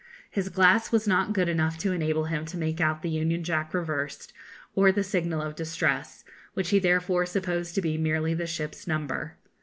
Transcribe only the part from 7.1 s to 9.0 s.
supposed to be merely the ship's